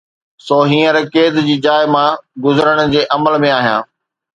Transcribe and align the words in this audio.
سو 0.45 0.57
هينئر 0.69 0.97
قيد 1.13 1.33
جي 1.49 1.57
جاءِ 1.67 1.83
مان 1.95 2.19
گذرڻ 2.47 2.85
جي 2.97 3.09
عمل 3.19 3.43
۾ 3.49 3.57
آهيان 3.63 3.91